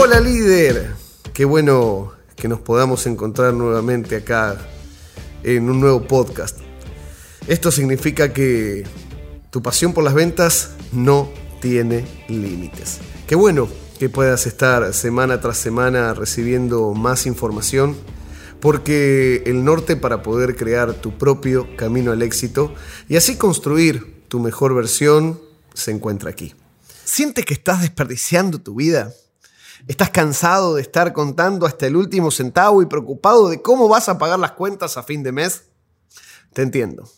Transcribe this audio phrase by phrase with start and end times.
[0.00, 0.94] Hola líder,
[1.34, 4.56] qué bueno que nos podamos encontrar nuevamente acá
[5.42, 6.56] en un nuevo podcast.
[7.48, 8.84] Esto significa que
[9.50, 11.28] tu pasión por las ventas no
[11.60, 13.00] tiene límites.
[13.26, 17.96] Qué bueno que puedas estar semana tras semana recibiendo más información,
[18.60, 22.72] porque el norte para poder crear tu propio camino al éxito
[23.08, 25.40] y así construir tu mejor versión
[25.74, 26.54] se encuentra aquí.
[27.04, 29.12] ¿Sientes que estás desperdiciando tu vida?
[29.86, 34.18] ¿Estás cansado de estar contando hasta el último centavo y preocupado de cómo vas a
[34.18, 35.64] pagar las cuentas a fin de mes?
[36.52, 37.08] Te entiendo.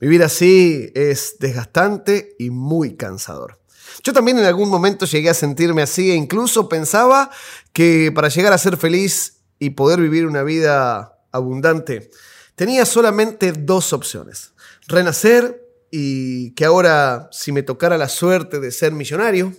[0.00, 3.60] Vivir así es desgastante y muy cansador.
[4.02, 7.30] Yo también en algún momento llegué a sentirme así e incluso pensaba
[7.72, 12.10] que para llegar a ser feliz y poder vivir una vida abundante,
[12.54, 14.52] tenía solamente dos opciones.
[14.86, 19.52] Renacer y que ahora si me tocara la suerte de ser millonario,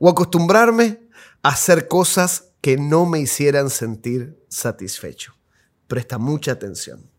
[0.00, 1.09] o acostumbrarme
[1.42, 5.34] hacer cosas que no me hicieran sentir satisfecho.
[5.86, 7.10] Presta mucha atención.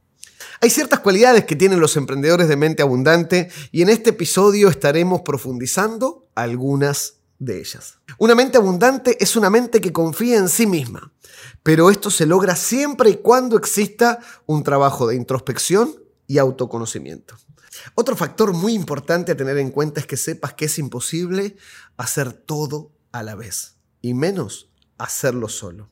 [0.59, 5.21] Hay ciertas cualidades que tienen los emprendedores de mente abundante y en este episodio estaremos
[5.21, 7.97] profundizando algunas de ellas.
[8.19, 11.11] Una mente abundante es una mente que confía en sí misma,
[11.63, 15.95] pero esto se logra siempre y cuando exista un trabajo de introspección
[16.27, 17.35] y autoconocimiento.
[17.95, 21.55] Otro factor muy importante a tener en cuenta es que sepas que es imposible
[21.97, 25.89] hacer todo a la vez, y menos hacerlo solo.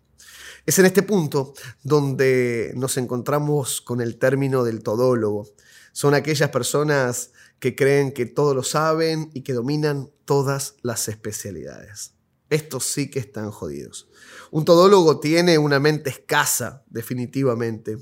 [0.66, 5.48] Es en este punto donde nos encontramos con el término del todólogo.
[5.94, 12.14] Son aquellas personas que creen que todo lo saben y que dominan todas las especialidades.
[12.50, 14.10] Estos sí que están jodidos.
[14.52, 17.98] Un todólogo tiene una mente escasa, definitivamente.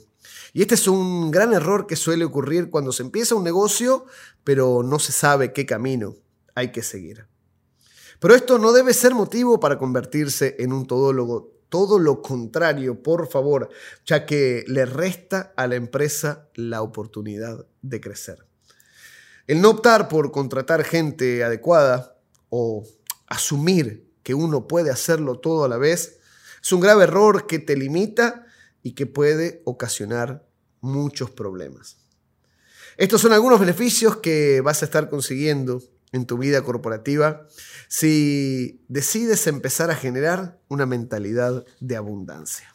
[0.53, 4.05] Y este es un gran error que suele ocurrir cuando se empieza un negocio,
[4.43, 6.15] pero no se sabe qué camino
[6.55, 7.27] hay que seguir.
[8.19, 13.27] Pero esto no debe ser motivo para convertirse en un todólogo todo lo contrario, por
[13.27, 13.69] favor,
[14.05, 18.45] ya que le resta a la empresa la oportunidad de crecer.
[19.47, 22.17] El no optar por contratar gente adecuada
[22.49, 22.85] o
[23.27, 26.19] asumir que uno puede hacerlo todo a la vez
[26.61, 28.45] es un grave error que te limita
[28.83, 30.45] y que puede ocasionar
[30.81, 31.97] muchos problemas.
[32.97, 35.81] Estos son algunos beneficios que vas a estar consiguiendo
[36.17, 37.47] en tu vida corporativa
[37.87, 42.73] si decides empezar a generar una mentalidad de abundancia.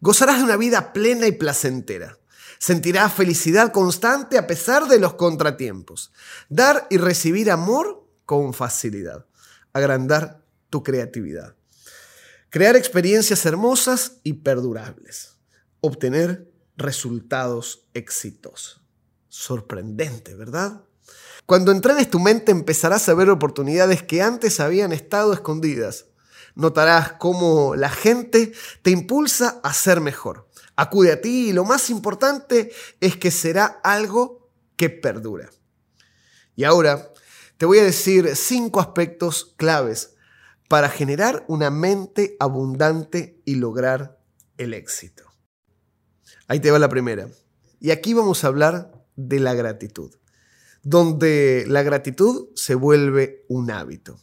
[0.00, 2.18] Gozarás de una vida plena y placentera.
[2.58, 6.12] Sentirás felicidad constante a pesar de los contratiempos.
[6.48, 9.26] Dar y recibir amor con facilidad.
[9.72, 11.56] Agrandar tu creatividad.
[12.50, 15.36] Crear experiencias hermosas y perdurables.
[15.80, 18.82] Obtener resultados exitosos.
[19.28, 20.82] Sorprendente, ¿verdad?
[21.46, 26.06] Cuando entrenes tu mente empezarás a ver oportunidades que antes habían estado escondidas.
[26.54, 28.52] Notarás cómo la gente
[28.82, 30.48] te impulsa a ser mejor.
[30.76, 35.50] Acude a ti y lo más importante es que será algo que perdura.
[36.56, 37.12] Y ahora
[37.56, 40.14] te voy a decir cinco aspectos claves
[40.68, 44.20] para generar una mente abundante y lograr
[44.56, 45.24] el éxito.
[46.46, 47.28] Ahí te va la primera.
[47.80, 50.19] Y aquí vamos a hablar de la gratitud
[50.82, 54.18] donde la gratitud se vuelve un hábito.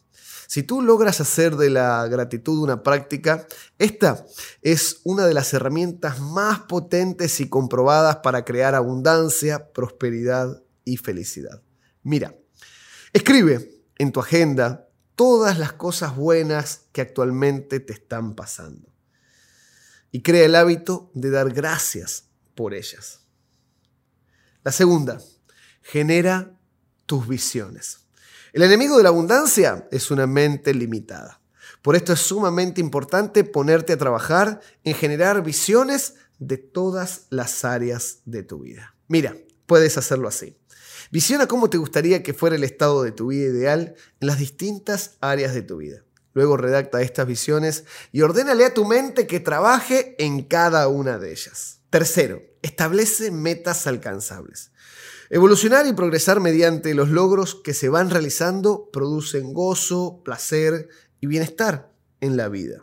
[0.47, 3.45] Si tú logras hacer de la gratitud una práctica,
[3.77, 4.25] esta
[4.61, 11.61] es una de las herramientas más potentes y comprobadas para crear abundancia, prosperidad y felicidad.
[12.01, 12.33] Mira,
[13.11, 18.87] escribe en tu agenda todas las cosas buenas que actualmente te están pasando
[20.11, 23.19] y crea el hábito de dar gracias por ellas.
[24.63, 25.19] La segunda,
[25.89, 26.51] genera
[27.05, 27.99] tus visiones.
[28.51, 31.39] El enemigo de la abundancia es una mente limitada.
[31.81, 38.19] Por esto es sumamente importante ponerte a trabajar en generar visiones de todas las áreas
[38.25, 38.95] de tu vida.
[39.07, 40.57] Mira, puedes hacerlo así.
[41.09, 45.15] Visiona cómo te gustaría que fuera el estado de tu vida ideal en las distintas
[45.21, 46.03] áreas de tu vida.
[46.33, 51.31] Luego redacta estas visiones y ordénale a tu mente que trabaje en cada una de
[51.31, 51.79] ellas.
[51.89, 54.71] Tercero, establece metas alcanzables.
[55.29, 60.87] Evolucionar y progresar mediante los logros que se van realizando producen gozo, placer
[61.19, 61.91] y bienestar
[62.21, 62.81] en la vida.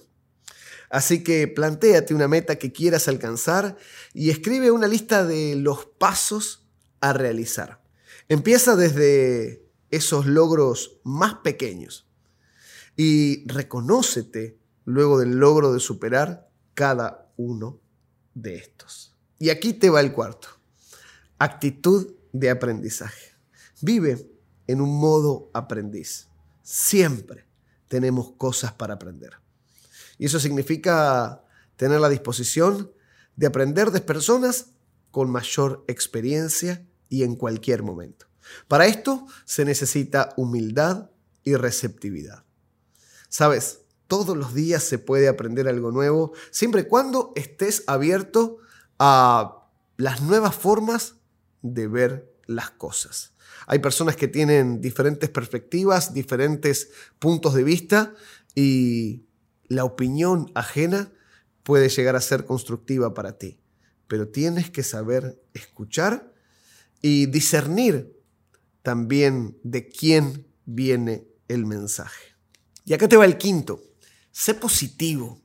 [0.90, 3.76] Así que plantéate una meta que quieras alcanzar
[4.12, 6.66] y escribe una lista de los pasos
[7.00, 7.82] a realizar.
[8.28, 12.06] Empieza desde esos logros más pequeños
[12.96, 17.80] y reconócete luego del logro de superar cada uno
[18.34, 19.16] de estos.
[19.38, 20.48] Y aquí te va el cuarto.
[21.38, 23.36] Actitud de aprendizaje.
[23.80, 24.28] Vive
[24.66, 26.28] en un modo aprendiz.
[26.62, 27.46] Siempre
[27.88, 29.34] tenemos cosas para aprender.
[30.18, 31.44] Y eso significa
[31.76, 32.90] tener la disposición
[33.36, 34.66] de aprender de personas
[35.10, 38.26] con mayor experiencia y en cualquier momento.
[38.66, 41.10] Para esto se necesita humildad
[41.44, 42.44] y receptividad.
[43.28, 48.58] Sabes, todos los días se puede aprender algo nuevo, siempre y cuando estés abierto
[48.98, 51.14] a las nuevas formas
[51.64, 53.32] de ver las cosas.
[53.66, 58.14] Hay personas que tienen diferentes perspectivas, diferentes puntos de vista
[58.54, 59.24] y
[59.68, 61.10] la opinión ajena
[61.62, 63.58] puede llegar a ser constructiva para ti.
[64.06, 66.34] Pero tienes que saber escuchar
[67.00, 68.14] y discernir
[68.82, 72.36] también de quién viene el mensaje.
[72.84, 73.82] Y acá te va el quinto.
[74.30, 75.40] Sé positivo.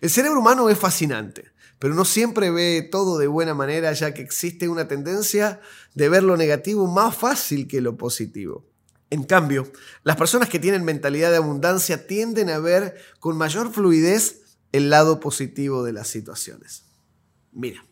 [0.00, 4.22] El cerebro humano es fascinante, pero no siempre ve todo de buena manera ya que
[4.22, 5.60] existe una tendencia
[5.94, 8.64] de ver lo negativo más fácil que lo positivo.
[9.10, 9.70] En cambio,
[10.02, 14.42] las personas que tienen mentalidad de abundancia tienden a ver con mayor fluidez
[14.72, 16.84] el lado positivo de las situaciones.
[17.52, 17.86] Mira,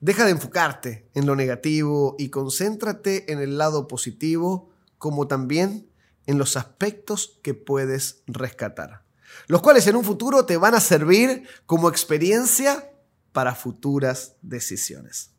[0.00, 5.88] deja de enfocarte en lo negativo y concéntrate en el lado positivo como también
[6.26, 9.04] en los aspectos que puedes rescatar,
[9.46, 12.90] los cuales en un futuro te van a servir como experiencia
[13.32, 15.30] para futuras decisiones.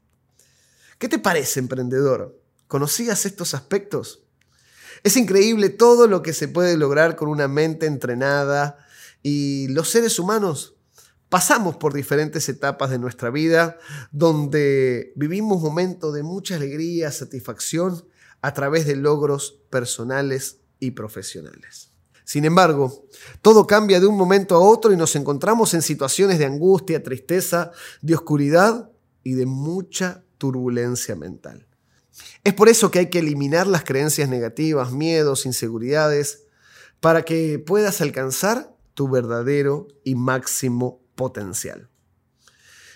[0.97, 2.41] ¿Qué te parece, emprendedor?
[2.67, 4.23] ¿Conocías estos aspectos?
[5.03, 8.77] Es increíble todo lo que se puede lograr con una mente entrenada
[9.23, 10.75] y los seres humanos
[11.29, 13.77] pasamos por diferentes etapas de nuestra vida
[14.11, 18.03] donde vivimos momentos de mucha alegría, satisfacción
[18.41, 21.88] a través de logros personales y profesionales.
[22.29, 23.07] Sin embargo,
[23.41, 27.71] todo cambia de un momento a otro y nos encontramos en situaciones de angustia, tristeza,
[28.03, 28.91] de oscuridad
[29.23, 31.65] y de mucha turbulencia mental.
[32.43, 36.43] Es por eso que hay que eliminar las creencias negativas, miedos, inseguridades,
[36.99, 41.89] para que puedas alcanzar tu verdadero y máximo potencial.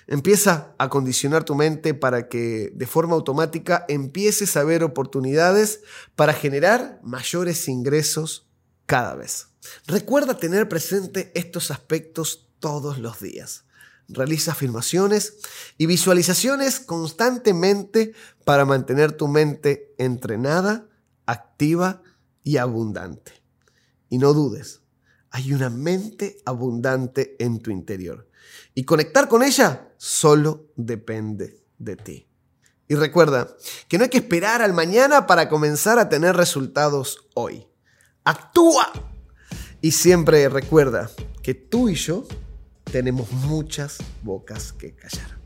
[0.05, 5.81] Empieza a condicionar tu mente para que de forma automática empieces a ver oportunidades
[6.15, 8.47] para generar mayores ingresos
[8.85, 9.47] cada vez.
[9.87, 13.65] Recuerda tener presente estos aspectos todos los días.
[14.07, 15.35] Realiza afirmaciones
[15.77, 18.13] y visualizaciones constantemente
[18.43, 20.87] para mantener tu mente entrenada,
[21.25, 22.01] activa
[22.43, 23.31] y abundante.
[24.09, 24.81] Y no dudes,
[25.31, 28.29] hay una mente abundante en tu interior.
[28.75, 32.27] Y conectar con ella solo depende de ti.
[32.87, 33.55] Y recuerda
[33.87, 37.67] que no hay que esperar al mañana para comenzar a tener resultados hoy.
[38.23, 38.91] Actúa.
[39.81, 41.09] Y siempre recuerda
[41.41, 42.25] que tú y yo
[42.91, 45.37] tenemos muchas bocas que callar.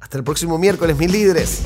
[0.00, 1.62] Hasta el próximo miércoles, mis líderes.